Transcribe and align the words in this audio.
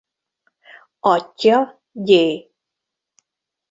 Atyja 1.11 1.57
Gy. 1.93 2.51